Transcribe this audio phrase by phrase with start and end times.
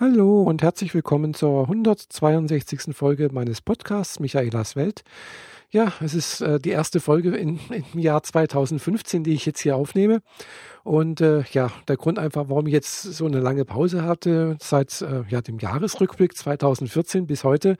[0.00, 2.94] Hallo und herzlich willkommen zur 162.
[2.94, 5.02] Folge meines Podcasts Michaelas Welt.
[5.70, 7.58] Ja, es ist äh, die erste Folge in,
[7.92, 10.22] im Jahr 2015, die ich jetzt hier aufnehme.
[10.84, 15.02] Und äh, ja, der Grund einfach, warum ich jetzt so eine lange Pause hatte, seit
[15.02, 17.76] äh, ja, dem Jahresrückblick 2014 bis heute,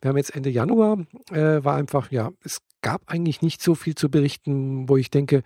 [0.00, 3.94] wir haben jetzt Ende Januar, äh, war einfach, ja, es gab eigentlich nicht so viel
[3.94, 5.42] zu berichten, wo ich denke,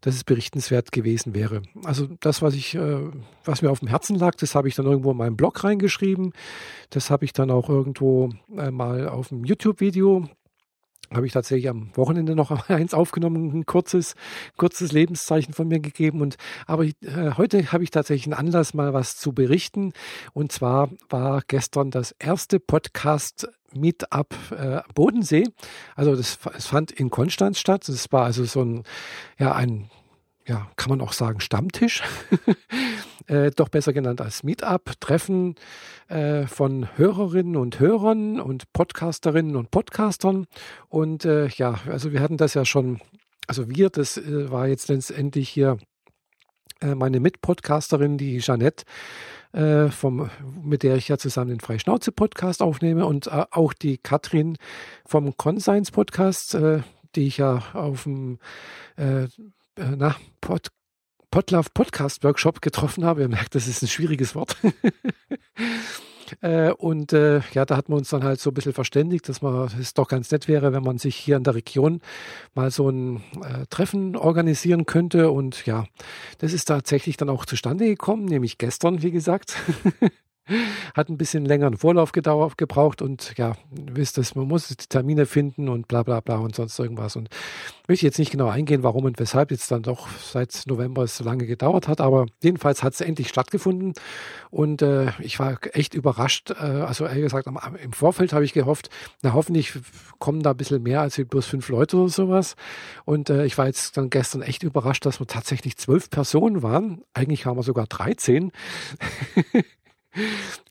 [0.00, 1.62] dass es berichtenswert gewesen wäre.
[1.82, 3.10] Also das, was ich, äh,
[3.44, 6.32] was mir auf dem Herzen lag, das habe ich dann irgendwo in meinem Blog reingeschrieben.
[6.90, 10.28] Das habe ich dann auch irgendwo äh, mal auf dem YouTube-Video
[11.12, 14.14] habe ich tatsächlich am Wochenende noch eins aufgenommen, ein kurzes,
[14.56, 16.20] kurzes Lebenszeichen von mir gegeben.
[16.20, 16.36] Und
[16.66, 16.92] aber äh,
[17.36, 19.92] heute habe ich tatsächlich einen Anlass, mal was zu berichten.
[20.32, 25.44] Und zwar war gestern das erste Podcast Meetup äh, Bodensee.
[25.96, 27.88] Also das, es fand in Konstanz statt.
[27.88, 28.84] Das war also so ein,
[29.38, 29.90] ja, ein,
[30.46, 32.02] ja, kann man auch sagen, Stammtisch.
[33.26, 35.54] äh, doch besser genannt als Meetup, Treffen
[36.08, 40.46] äh, von Hörerinnen und Hörern und Podcasterinnen und Podcastern.
[40.88, 43.00] Und äh, ja, also wir hatten das ja schon,
[43.46, 45.78] also wir, das äh, war jetzt letztendlich hier
[46.80, 48.84] äh, meine Mitpodcasterin, die Jeanette,
[49.54, 50.30] äh, vom,
[50.62, 54.56] mit der ich ja zusammen den Freischnauze-Podcast aufnehme und äh, auch die Katrin
[55.06, 56.80] vom Conscience-Podcast, äh,
[57.14, 58.38] die ich ja auf dem
[58.96, 59.28] äh, äh,
[59.76, 60.68] na, Pod,
[61.30, 63.22] Podlove Podcast Workshop getroffen habe.
[63.22, 64.56] Ihr merkt, das ist ein schwieriges Wort.
[66.40, 69.42] Äh, und äh, ja, da hat man uns dann halt so ein bisschen verständigt, dass
[69.42, 72.00] man es doch ganz nett wäre, wenn man sich hier in der Region
[72.54, 75.30] mal so ein äh, Treffen organisieren könnte.
[75.30, 75.86] Und ja,
[76.38, 79.56] das ist tatsächlich dann auch zustande gekommen, nämlich gestern, wie gesagt.
[80.94, 85.68] Hat ein bisschen längeren Vorlauf gebraucht und ja, wisst es, man muss die Termine finden
[85.68, 87.16] und bla bla bla und sonst irgendwas.
[87.16, 87.28] Und
[87.88, 91.24] möchte jetzt nicht genau eingehen, warum und weshalb jetzt dann doch seit November es so
[91.24, 93.94] lange gedauert hat, aber jedenfalls hat es endlich stattgefunden
[94.50, 96.50] und äh, ich war echt überrascht.
[96.50, 98.90] Äh, also ehrlich gesagt, am, im Vorfeld habe ich gehofft,
[99.22, 99.72] na hoffentlich
[100.18, 102.56] kommen da ein bisschen mehr als bloß fünf Leute oder sowas.
[103.04, 107.02] Und äh, ich war jetzt dann gestern echt überrascht, dass wir tatsächlich zwölf Personen waren.
[107.14, 108.52] Eigentlich waren wir sogar 13.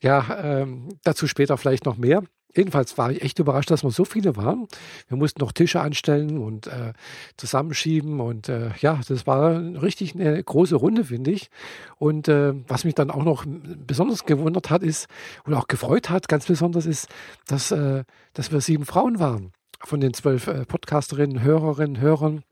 [0.02, 2.22] ja, ähm, dazu später vielleicht noch mehr.
[2.56, 4.68] Jedenfalls war ich echt überrascht, dass wir so viele waren.
[5.08, 6.92] Wir mussten noch Tische anstellen und äh,
[7.36, 11.50] zusammenschieben und äh, ja, das war richtig eine große Runde, finde ich.
[11.98, 15.08] Und äh, was mich dann auch noch besonders gewundert hat, ist
[15.46, 17.08] oder auch gefreut hat, ganz besonders ist,
[17.48, 22.44] dass, äh, dass wir sieben Frauen waren von den zwölf äh, Podcasterinnen, Hörerinnen, Hörern.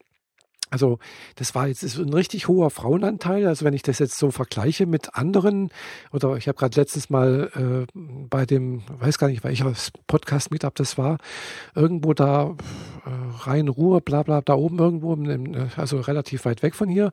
[0.73, 0.99] Also
[1.37, 3.47] das war jetzt ist ein richtig hoher Frauenanteil.
[3.47, 5.71] Also wenn ich das jetzt so vergleiche mit anderen,
[6.13, 7.99] oder ich habe gerade letztens mal äh,
[8.31, 9.71] bei dem, weiß gar nicht, welcher
[10.07, 11.19] Podcast-Meetup das war,
[11.75, 12.57] irgendwo da
[13.05, 15.15] äh, Rhein-Ruhr, bla bla, da oben irgendwo,
[15.77, 17.13] also relativ weit weg von hier,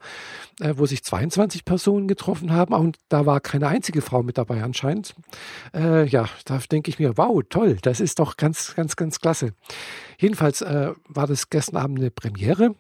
[0.61, 4.63] äh, wo sich 22 Personen getroffen haben und da war keine einzige Frau mit dabei
[4.63, 5.15] anscheinend.
[5.73, 9.51] Äh, ja, da denke ich mir, wow, toll, das ist doch ganz, ganz, ganz klasse.
[10.17, 12.75] Jedenfalls äh, war das gestern Abend eine Premiere.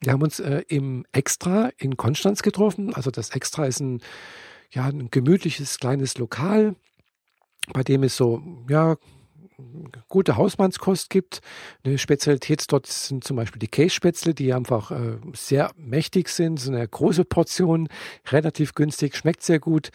[0.00, 2.94] Wir haben uns äh, im Extra in Konstanz getroffen.
[2.94, 4.00] Also das Extra ist ein,
[4.70, 6.76] ja, ein gemütliches kleines Lokal,
[7.72, 8.96] bei dem es so, ja,
[10.08, 11.40] gute Hausmannskost gibt.
[11.84, 16.60] Eine Spezialität dort sind zum Beispiel die Kässpätzle, die einfach äh, sehr mächtig sind.
[16.60, 17.88] So eine große Portion,
[18.30, 19.90] relativ günstig, schmeckt sehr gut.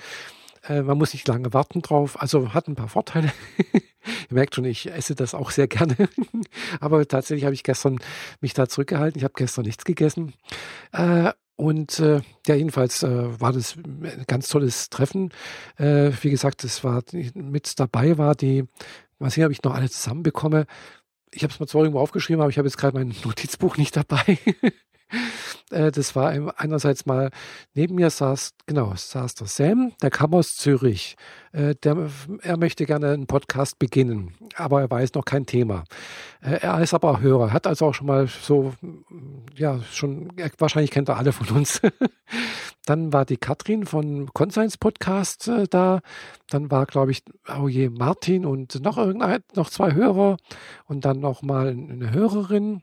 [0.67, 2.19] Äh, man muss nicht lange warten drauf.
[2.19, 3.31] Also hat ein paar Vorteile.
[4.29, 5.95] Ihr merkt schon, ich esse das auch sehr gerne.
[6.79, 7.99] Aber tatsächlich habe ich gestern
[8.39, 9.17] mich da zurückgehalten.
[9.17, 10.33] Ich habe gestern nichts gegessen.
[10.91, 15.31] Äh, und äh, ja, jedenfalls äh, war das ein ganz tolles Treffen.
[15.77, 17.03] Äh, wie gesagt, es war
[17.35, 18.65] mit dabei war die,
[19.19, 20.65] was hier habe ich noch alle zusammenbekomme.
[21.31, 23.95] Ich habe es mal zwar irgendwo aufgeschrieben, aber ich habe jetzt gerade mein Notizbuch nicht
[23.95, 24.39] dabei.
[25.71, 27.29] Äh, das war einerseits mal,
[27.73, 31.15] neben mir saß, genau, saß der Sam, der kam aus Zürich.
[31.51, 32.09] Äh, der,
[32.41, 35.83] er möchte gerne einen Podcast beginnen, aber er weiß noch kein Thema.
[36.41, 38.73] Äh, er ist aber Hörer, hat also auch schon mal so,
[39.55, 41.81] ja, schon, wahrscheinlich kennt er alle von uns.
[42.85, 45.99] Dann war die Katrin von Conscience Podcast da.
[46.49, 47.21] Dann war, glaube ich,
[47.61, 48.97] oh je, Martin und noch
[49.55, 50.37] noch zwei Hörer
[50.85, 52.81] und dann noch mal eine Hörerin.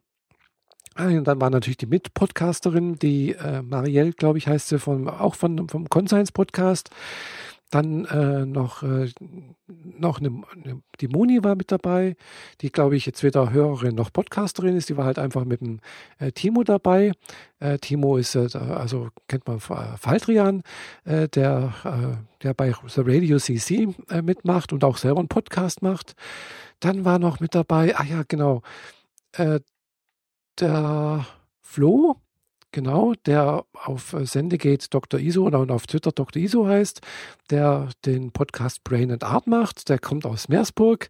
[0.98, 5.36] Und dann war natürlich die Mitpodcasterin, die äh, Marielle, glaube ich, heißt sie, von, auch
[5.36, 6.90] von, vom Conscience Podcast.
[7.70, 9.10] Dann äh, noch, äh,
[9.66, 12.16] noch eine, eine, die Moni war mit dabei,
[12.62, 14.88] die, glaube ich, jetzt weder Hörerin noch Podcasterin ist.
[14.88, 15.80] Die war halt einfach mit dem
[16.18, 17.12] äh, Timo dabei.
[17.60, 20.62] Äh, Timo ist, äh, also kennt man Faldrian,
[21.04, 26.14] äh, der, der bei The Radio CC mitmacht und auch selber einen Podcast macht.
[26.80, 28.62] Dann war noch mit dabei, ah ja, genau,
[30.60, 31.26] der
[31.60, 32.16] Flo,
[32.70, 35.18] Genau, der auf Sende geht Dr.
[35.18, 36.42] Iso oder auf Twitter Dr.
[36.42, 37.00] Iso heißt,
[37.48, 39.88] der den Podcast Brain and Art macht.
[39.88, 41.08] Der kommt aus Meersburg.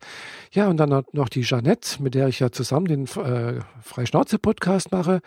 [0.52, 5.20] Ja, und dann noch die Jeanette, mit der ich ja zusammen den äh, Freischnauze-Podcast mache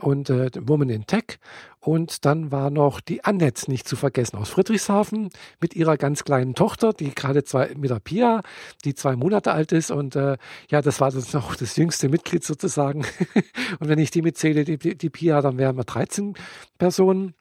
[0.00, 1.38] und äh, Woman in Tech.
[1.80, 5.30] Und dann war noch die Annette nicht zu vergessen aus Friedrichshafen
[5.60, 8.42] mit ihrer ganz kleinen Tochter, die gerade zwei mit der Pia,
[8.84, 9.90] die zwei Monate alt ist.
[9.90, 10.36] Und äh,
[10.68, 13.04] ja, das war das noch das jüngste Mitglied sozusagen.
[13.78, 16.34] und wenn ich die mitzähle, die, die Pia, dann wären wir 13
[16.78, 17.34] Personen.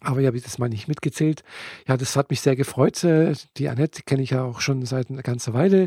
[0.00, 1.44] Aber ich habe das mal nicht mitgezählt.
[1.86, 3.04] Ja, das hat mich sehr gefreut.
[3.04, 5.84] Äh, die Annette kenne ich ja auch schon seit einer ganzen Weile.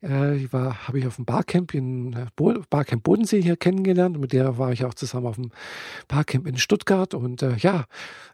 [0.00, 2.26] Äh, die war, habe ich auf dem Barcamp in äh,
[2.70, 4.18] Barcamp Bodensee hier kennengelernt.
[4.18, 5.50] Mit der war ich auch zusammen auf dem
[6.08, 7.12] Barcamp in Stuttgart.
[7.12, 7.84] Und ja,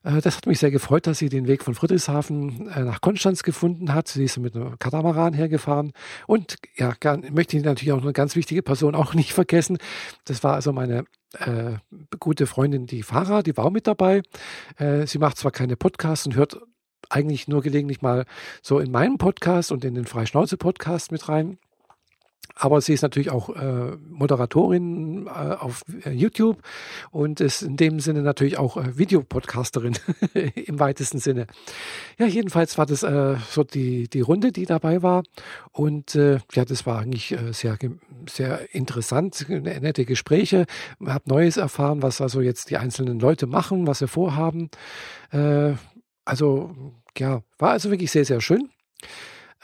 [0.03, 4.09] das hat mich sehr gefreut, dass sie den Weg von Friedrichshafen nach Konstanz gefunden hat.
[4.09, 5.93] Sie ist mit einem Katamaran hergefahren.
[6.27, 6.95] Und ja,
[7.33, 9.79] möchte ich natürlich auch eine ganz wichtige Person auch nicht vergessen.
[10.25, 11.05] Das war also meine
[11.41, 11.79] äh,
[12.19, 14.23] gute Freundin, die Farah, die war auch mit dabei.
[14.77, 16.61] Äh, sie macht zwar keine Podcasts und hört
[17.11, 18.25] eigentlich nur gelegentlich mal
[18.63, 21.59] so in meinen Podcast und in den Freischnauze-Podcast mit rein.
[22.57, 26.63] Aber sie ist natürlich auch äh, Moderatorin äh, auf äh, YouTube
[27.11, 29.99] und ist in dem Sinne natürlich auch äh, Videopodcasterin
[30.55, 31.47] im weitesten Sinne.
[32.17, 35.25] Ja, jedenfalls war das äh, so die, die Runde, die dabei war.
[35.73, 37.77] Und äh, ja, das war eigentlich äh, sehr,
[38.29, 40.67] sehr interessant, nette Gespräche.
[41.01, 44.71] Man hat Neues erfahren, was also jetzt die einzelnen Leute machen, was sie vorhaben.
[45.33, 45.73] Äh,
[46.25, 46.75] also
[47.19, 48.71] ja, war also wirklich sehr, sehr schön.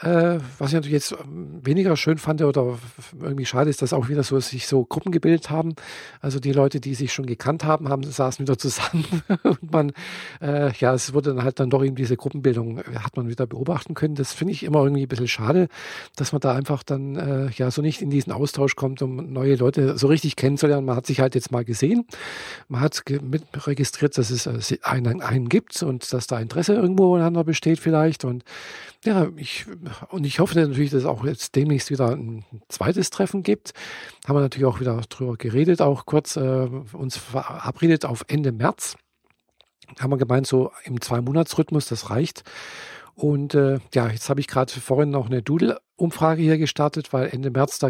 [0.01, 2.79] Äh, was ich natürlich jetzt ähm, weniger schön fand oder
[3.21, 5.75] irgendwie schade ist, dass auch wieder so sich so Gruppen gebildet haben.
[6.21, 9.05] Also die Leute, die sich schon gekannt haben, haben saßen wieder zusammen
[9.43, 9.91] und man,
[10.41, 13.45] äh, ja, es wurde dann halt dann doch eben diese Gruppenbildung äh, hat man wieder
[13.45, 14.15] beobachten können.
[14.15, 15.67] Das finde ich immer irgendwie ein bisschen schade,
[16.15, 19.53] dass man da einfach dann äh, ja so nicht in diesen Austausch kommt, um neue
[19.55, 20.85] Leute so richtig kennenzulernen.
[20.85, 22.07] Man hat sich halt jetzt mal gesehen,
[22.69, 27.15] man hat mit registriert, dass es äh, einen, einen gibt und dass da Interesse irgendwo
[27.15, 28.43] einander besteht vielleicht und
[29.03, 29.65] ja, ich,
[30.09, 33.73] und ich hoffe natürlich, dass es auch jetzt demnächst wieder ein zweites Treffen gibt.
[34.27, 38.95] Haben wir natürlich auch wieder drüber geredet, auch kurz äh, uns verabredet auf Ende März.
[39.99, 42.43] Haben wir gemeint, so im Zwei-Monats-Rhythmus, das reicht.
[43.15, 47.51] Und äh, ja, jetzt habe ich gerade vorhin noch eine Doodle-Umfrage hier gestartet, weil Ende
[47.51, 47.89] März, da,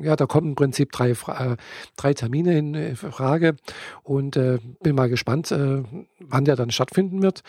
[0.00, 1.56] ja, da kommen im Prinzip drei, äh,
[1.96, 3.56] drei Termine in äh, Frage
[4.02, 5.82] und äh, bin mal gespannt, äh,
[6.20, 7.42] wann der dann stattfinden wird.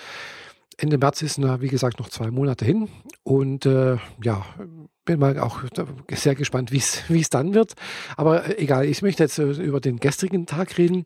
[0.77, 2.89] Ende März ist, wie gesagt, noch zwei Monate hin.
[3.24, 4.45] Und äh, ja,
[5.06, 5.62] bin mal auch
[6.12, 7.74] sehr gespannt, wie es dann wird.
[8.18, 11.06] Aber äh, egal, ich möchte jetzt äh, über den gestrigen Tag reden.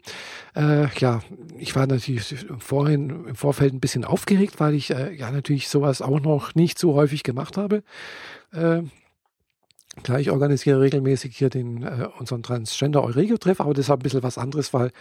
[0.55, 1.21] Äh, ja,
[1.57, 6.01] ich war natürlich vorhin im Vorfeld ein bisschen aufgeregt, weil ich äh, ja natürlich sowas
[6.01, 7.83] auch noch nicht so häufig gemacht habe.
[8.53, 8.83] Äh,
[10.03, 14.23] Klar, ich organisiere regelmäßig hier den, äh, unseren Transgender Euregio-Treff, aber das ist ein bisschen
[14.23, 14.91] was anderes, weil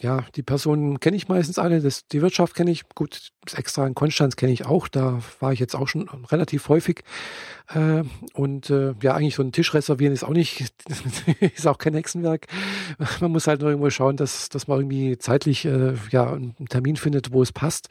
[0.00, 1.80] ja, die Personen kenne ich meistens alle.
[1.80, 2.88] Das, die Wirtschaft kenne ich.
[2.94, 4.86] Gut, das Extra in Konstanz kenne ich auch.
[4.86, 7.02] Da war ich jetzt auch schon relativ häufig.
[7.74, 10.72] Äh, und äh, ja, eigentlich so einen Tisch reservieren ist auch nicht,
[11.40, 12.46] ist auch kein Hexenwerk.
[13.20, 16.96] Man muss halt nur irgendwo schauen, dass, dass man irgendwie zeitlich äh, ja, einen Termin
[16.96, 17.88] findet, wo es passt.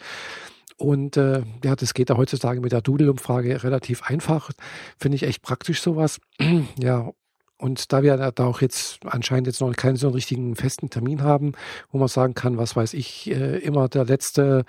[0.78, 4.52] Und äh, ja, das geht ja heutzutage mit der Doodle-Umfrage relativ einfach.
[4.98, 6.20] Finde ich echt praktisch sowas.
[6.80, 7.12] ja,
[7.58, 11.24] und da wir da auch jetzt anscheinend jetzt noch keinen so einen richtigen festen Termin
[11.24, 11.54] haben,
[11.92, 14.66] wo man sagen kann, was weiß ich, äh, immer der letzte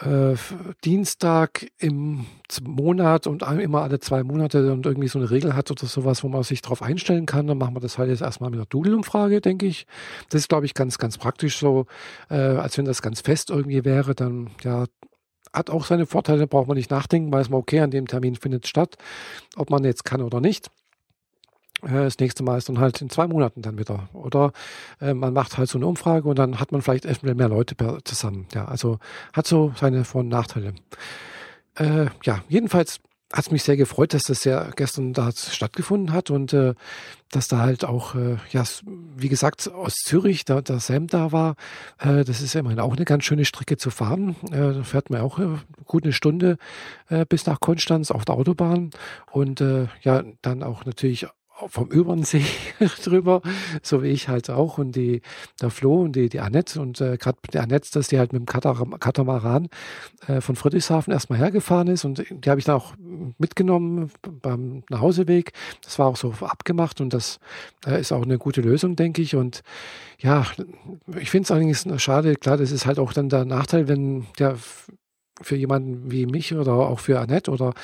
[0.00, 0.34] äh,
[0.84, 2.26] Dienstag im
[2.62, 6.28] Monat und immer alle zwei Monate und irgendwie so eine Regel hat oder sowas, wo
[6.28, 9.40] man sich darauf einstellen kann, dann machen wir das halt jetzt erstmal mit einer Doodle-Umfrage,
[9.40, 9.86] denke ich.
[10.30, 11.86] Das ist, glaube ich, ganz, ganz praktisch so,
[12.28, 14.86] äh, als wenn das ganz fest irgendwie wäre, dann ja,
[15.52, 18.64] hat auch seine Vorteile, braucht man nicht nachdenken, weiß man, okay, an dem Termin findet
[18.64, 18.96] es statt,
[19.56, 20.70] ob man jetzt kann oder nicht.
[21.86, 24.08] Äh, das nächste Mal ist dann halt in zwei Monaten dann wieder.
[24.12, 24.52] Oder
[25.00, 27.76] äh, man macht halt so eine Umfrage und dann hat man vielleicht eventuell mehr Leute
[28.04, 28.46] zusammen.
[28.54, 28.98] Ja, also
[29.32, 30.74] hat so seine Vor- und Nachteile.
[31.76, 33.00] Äh, ja, jedenfalls
[33.34, 36.74] hat es mich sehr gefreut, dass das ja gestern da stattgefunden hat und äh,
[37.32, 38.62] dass da halt auch, äh, ja,
[39.16, 41.56] wie gesagt, aus Zürich, da der Sam da war.
[41.98, 44.36] Äh, das ist ja immerhin auch eine ganz schöne Strecke zu fahren.
[44.52, 45.48] Äh, da fährt man auch äh,
[45.84, 46.58] gut eine Stunde
[47.08, 48.90] äh, bis nach Konstanz auf der Autobahn
[49.32, 51.26] und äh, ja, dann auch natürlich
[51.68, 52.44] vom Übernsee
[53.04, 53.40] drüber,
[53.82, 55.22] so wie ich halt auch und die
[55.60, 58.40] der Flo und die die Annette und äh, gerade der Annette, dass die halt mit
[58.42, 59.68] dem Katamaran
[60.26, 62.94] äh, von Friedrichshafen erstmal hergefahren ist und die habe ich dann auch
[63.38, 64.10] mitgenommen
[64.42, 65.52] beim Nachhauseweg.
[65.82, 67.38] Das war auch so abgemacht und das
[67.86, 69.36] äh, ist auch eine gute Lösung, denke ich.
[69.36, 69.62] Und
[70.18, 70.46] ja,
[71.18, 74.56] ich finde es allerdings schade, klar, das ist halt auch dann der Nachteil, wenn der
[75.42, 77.74] für jemanden wie mich oder auch für Annette oder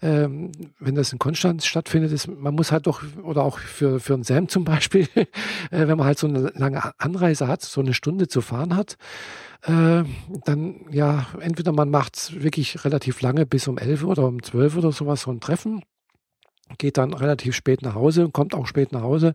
[0.00, 4.14] ähm, wenn das in Konstanz stattfindet, ist, man muss halt doch, oder auch für, für
[4.14, 5.26] einen Sam zum Beispiel, äh,
[5.70, 8.96] wenn man halt so eine lange Anreise hat, so eine Stunde zu fahren hat,
[9.62, 10.04] äh,
[10.44, 14.92] dann ja, entweder man macht wirklich relativ lange bis um elf oder um zwölf oder
[14.92, 15.82] sowas so ein Treffen,
[16.78, 19.34] geht dann relativ spät nach Hause und kommt auch spät nach Hause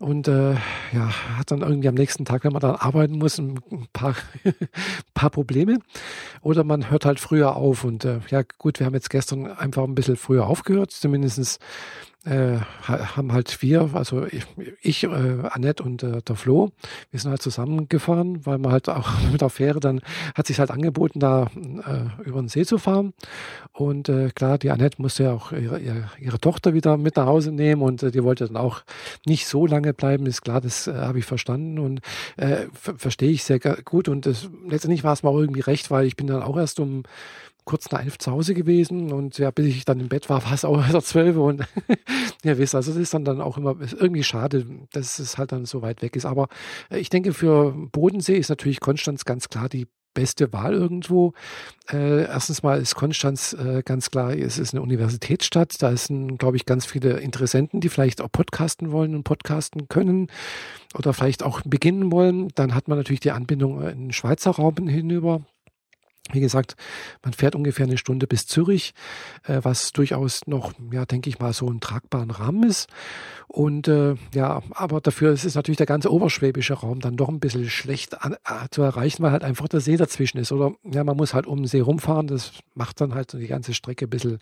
[0.00, 0.54] und äh,
[0.92, 3.60] ja, hat dann irgendwie am nächsten Tag, wenn man dann arbeiten muss, ein
[3.92, 4.14] paar,
[5.14, 5.78] paar Probleme.
[6.40, 7.84] Oder man hört halt früher auf.
[7.84, 11.58] Und äh, ja, gut, wir haben jetzt gestern einfach ein bisschen früher aufgehört, zumindestens
[12.24, 14.44] äh, haben halt wir, also ich,
[14.82, 15.08] ich äh,
[15.50, 16.70] Annette und äh, der Flo,
[17.10, 20.00] wir sind halt zusammengefahren, weil man halt auch mit der Fähre dann
[20.34, 23.14] hat sich halt angeboten, da äh, über den See zu fahren.
[23.72, 27.26] Und äh, klar, die Annette musste ja auch ihre, ihre, ihre Tochter wieder mit nach
[27.26, 28.82] Hause nehmen und äh, die wollte dann auch
[29.26, 32.00] nicht so lange bleiben, ist klar, das äh, habe ich verstanden und
[32.36, 34.08] äh, verstehe ich sehr gut.
[34.08, 37.04] Und das, letztendlich war es mal irgendwie recht, weil ich bin dann auch erst um
[37.64, 40.52] kurz nach elf zu Hause gewesen und ja, bis ich dann im Bett war, war
[40.52, 41.66] es auch wieder zwölf und
[42.44, 45.66] ja, wisst, also das ist dann, dann auch immer irgendwie schade, dass es halt dann
[45.66, 46.26] so weit weg ist.
[46.26, 46.48] Aber
[46.90, 51.32] äh, ich denke, für Bodensee ist natürlich Konstanz ganz klar die beste Wahl irgendwo.
[51.90, 55.80] Äh, erstens mal ist Konstanz äh, ganz klar, es ist eine Universitätsstadt.
[55.82, 60.28] Da sind, glaube ich, ganz viele Interessenten, die vielleicht auch podcasten wollen und podcasten können
[60.96, 62.48] oder vielleicht auch beginnen wollen.
[62.54, 65.42] Dann hat man natürlich die Anbindung in den Schweizer Raum hinüber.
[66.32, 66.76] Wie gesagt,
[67.22, 68.94] man fährt ungefähr eine Stunde bis Zürich,
[69.44, 72.88] äh, was durchaus noch, ja, denke ich mal, so ein tragbaren Rahmen ist.
[73.48, 77.40] Und äh, ja, aber dafür ist es natürlich der ganze oberschwäbische Raum dann doch ein
[77.40, 80.52] bisschen schlecht an, äh, zu erreichen, weil halt einfach der See dazwischen ist.
[80.52, 82.28] Oder ja, man muss halt um den See rumfahren.
[82.28, 84.38] Das macht dann halt die ganze Strecke ein bisschen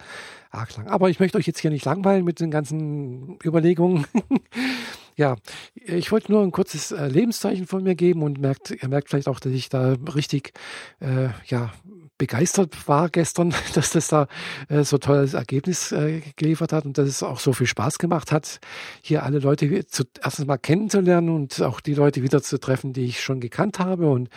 [0.51, 0.89] arg lang.
[0.89, 4.07] Aber ich möchte euch jetzt hier nicht langweilen mit den ganzen Überlegungen.
[5.19, 5.35] Ja,
[5.75, 9.27] ich wollte nur ein kurzes äh, Lebenszeichen von mir geben und merkt, ihr merkt vielleicht
[9.27, 10.53] auch, dass ich da richtig
[11.01, 11.73] äh, ja,
[12.19, 14.29] begeistert war gestern, dass das da
[14.69, 18.31] äh, so tolles Ergebnis äh, geliefert hat und dass es auch so viel Spaß gemacht
[18.31, 18.61] hat,
[19.03, 23.07] hier alle Leute zu, erstens mal kennenzulernen und auch die Leute wieder zu treffen, die
[23.07, 24.29] ich schon gekannt habe und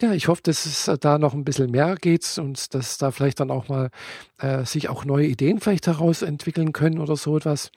[0.00, 3.10] ja, ich hoffe, dass es äh, da noch ein bisschen mehr geht und dass da
[3.10, 3.90] vielleicht dann auch mal
[4.38, 7.70] äh, sich auch neue Ideen vielleicht daraus entwickeln können oder so etwas.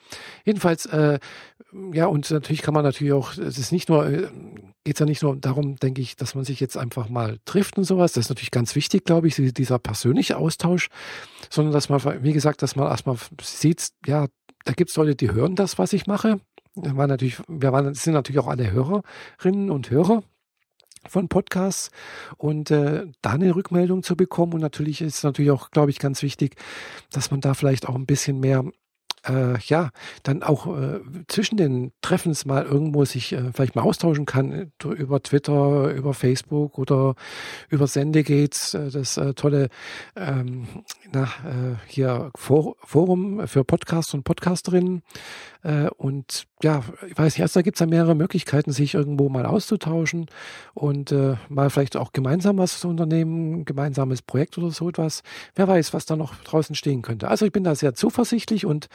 [0.43, 1.19] Jedenfalls, äh,
[1.93, 4.27] ja, und natürlich kann man natürlich auch, es ist nicht nur, äh,
[4.83, 7.77] geht es ja nicht nur darum, denke ich, dass man sich jetzt einfach mal trifft
[7.77, 8.11] und sowas.
[8.13, 10.89] Das ist natürlich ganz wichtig, glaube ich, dieser persönliche Austausch,
[11.49, 14.27] sondern dass man, wie gesagt, dass man erstmal sieht, ja,
[14.65, 16.41] da gibt es Leute, die hören das, was ich mache.
[16.75, 20.23] Wir, waren natürlich, wir waren, sind natürlich auch alle Hörerinnen und Hörer
[21.09, 21.91] von Podcasts
[22.37, 24.53] und äh, da eine Rückmeldung zu bekommen.
[24.53, 26.55] Und natürlich ist es natürlich auch, glaube ich, ganz wichtig,
[27.11, 28.63] dass man da vielleicht auch ein bisschen mehr
[29.27, 29.89] äh, ja,
[30.23, 34.87] dann auch äh, zwischen den Treffens mal irgendwo sich äh, vielleicht mal austauschen kann äh,
[34.87, 37.15] über Twitter, über Facebook oder
[37.69, 39.69] über Sendegates, äh, das äh, tolle
[40.15, 40.67] ähm,
[41.11, 41.27] na,
[41.87, 45.01] hier For Forum für Podcasts und Podcasterinnen.
[45.97, 49.45] Und ja, ich weiß nicht, also da gibt es ja mehrere Möglichkeiten, sich irgendwo mal
[49.45, 50.27] auszutauschen
[50.73, 51.13] und
[51.49, 55.21] mal vielleicht auch gemeinsam was zu unternehmen, gemeinsames Projekt oder so etwas.
[55.55, 57.27] Wer weiß, was da noch draußen stehen könnte.
[57.27, 58.87] Also ich bin da sehr zuversichtlich und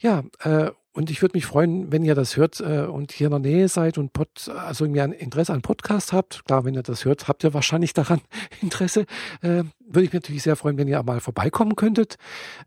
[0.00, 3.30] ja, äh, und ich würde mich freuen, wenn ihr das hört äh, und hier in
[3.30, 6.44] der Nähe seid und Pod, also irgendwie ein Interesse an Podcast habt.
[6.44, 8.20] Klar, wenn ihr das hört, habt ihr wahrscheinlich daran
[8.60, 9.06] Interesse.
[9.40, 12.16] Äh, würde ich mich natürlich sehr freuen, wenn ihr mal vorbeikommen könntet.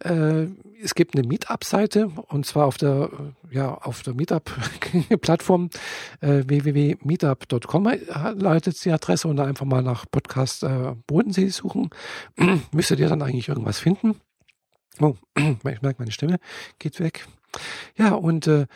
[0.03, 0.48] Äh,
[0.82, 3.12] es gibt eine Meetup-Seite und zwar auf der,
[3.51, 5.70] ja, auf der Meetup-Plattform
[6.22, 7.91] äh, www.meetup.com
[8.38, 11.91] leitet die Adresse und einfach mal nach Podcast äh, Bodensee suchen.
[12.72, 14.15] Müsstet ihr dann eigentlich irgendwas finden.
[15.00, 16.38] Oh, ich merke, meine Stimme
[16.79, 17.27] geht weg.
[17.97, 18.67] Ja, und äh,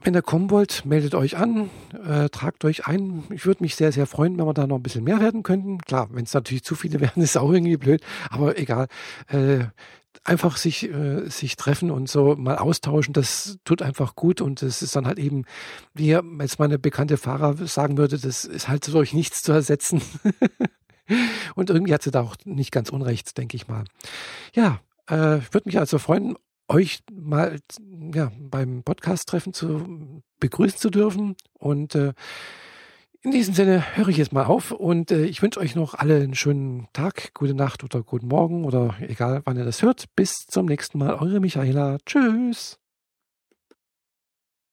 [0.00, 1.70] wenn ihr kommen wollt, meldet euch an,
[2.06, 3.24] äh, tragt euch ein.
[3.30, 5.78] Ich würde mich sehr, sehr freuen, wenn wir da noch ein bisschen mehr werden könnten.
[5.78, 8.86] Klar, wenn es natürlich zu viele werden, ist auch irgendwie blöd, aber egal.
[9.28, 9.66] Äh,
[10.24, 14.82] einfach sich, äh, sich treffen und so mal austauschen, das tut einfach gut und es
[14.82, 15.44] ist dann halt eben,
[15.94, 20.02] wie jetzt meine bekannte Fahrer sagen würde, das ist halt durch nichts zu ersetzen.
[21.54, 23.84] und irgendwie hat sie da auch nicht ganz unrecht, denke ich mal.
[24.54, 26.36] Ja, äh, würde mich also freuen,
[26.68, 27.58] euch mal
[28.14, 31.36] ja, beim Podcast-Treffen zu begrüßen zu dürfen.
[31.54, 32.12] Und äh,
[33.22, 36.16] in diesem Sinne höre ich jetzt mal auf und äh, ich wünsche euch noch alle
[36.16, 40.04] einen schönen Tag, gute Nacht oder guten Morgen oder egal wann ihr das hört.
[40.14, 41.14] Bis zum nächsten Mal.
[41.14, 41.98] Eure Michaela.
[42.06, 42.78] Tschüss.